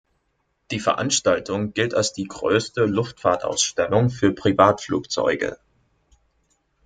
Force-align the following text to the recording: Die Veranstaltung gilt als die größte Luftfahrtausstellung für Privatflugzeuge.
Die 0.71 0.79
Veranstaltung 0.79 1.73
gilt 1.75 1.93
als 1.93 2.11
die 2.11 2.23
größte 2.27 2.85
Luftfahrtausstellung 2.85 4.09
für 4.09 4.33
Privatflugzeuge. 4.33 5.59